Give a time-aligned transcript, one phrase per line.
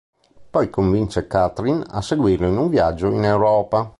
[0.49, 3.87] Poi convince Catherine a seguirlo in un viaggio in Europa.